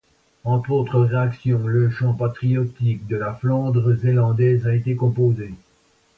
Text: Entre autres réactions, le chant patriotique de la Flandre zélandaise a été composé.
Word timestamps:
Entre 0.45 0.71
autres 0.71 0.99
réactions, 0.99 1.67
le 1.67 1.91
chant 1.91 2.13
patriotique 2.15 3.05
de 3.05 3.17
la 3.17 3.35
Flandre 3.35 3.93
zélandaise 3.93 4.65
a 4.65 4.73
été 4.73 4.95
composé. 4.95 5.53